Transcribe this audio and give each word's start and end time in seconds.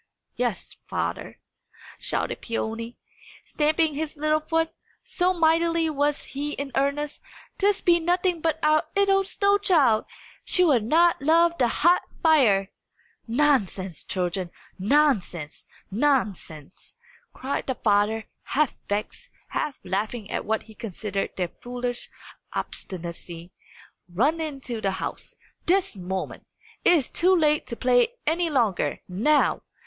"Yes, 0.35 0.77
father," 0.87 1.37
shouted 1.99 2.41
Peony, 2.41 2.97
stamping 3.45 3.93
his 3.93 4.17
little 4.17 4.39
foot, 4.39 4.71
so 5.03 5.31
mightily 5.31 5.91
was 5.91 6.23
he 6.23 6.53
in 6.53 6.71
earnest, 6.73 7.21
"this 7.59 7.81
be 7.81 7.99
nothing 7.99 8.41
but 8.41 8.57
our 8.63 8.81
'ittle 8.95 9.23
snow 9.23 9.59
child! 9.59 10.05
She 10.43 10.63
will 10.63 10.79
not 10.81 11.21
love 11.21 11.55
the 11.59 11.67
hot 11.67 12.01
fire!" 12.23 12.71
"Nonsense, 13.27 14.03
children, 14.03 14.49
nonsense, 14.79 15.67
nonsense!" 15.91 16.97
cried 17.31 17.67
the 17.67 17.75
father, 17.75 18.25
half 18.41 18.73
vexed, 18.89 19.29
half 19.49 19.79
laughing 19.83 20.31
at 20.31 20.45
what 20.45 20.63
he 20.63 20.73
considered 20.73 21.35
their 21.37 21.49
foolish 21.61 22.09
obstinacy. 22.53 23.51
"Run 24.11 24.41
into 24.41 24.81
the 24.81 24.93
house, 24.97 25.35
this 25.67 25.95
moment! 25.95 26.47
It 26.83 26.93
is 26.93 27.07
too 27.07 27.35
late 27.35 27.67
to 27.67 27.75
play 27.75 28.15
any 28.25 28.49
longer, 28.49 29.01
now. 29.07 29.61